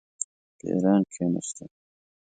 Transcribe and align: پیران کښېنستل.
پیران 0.59 1.01
کښېنستل. 1.11 1.69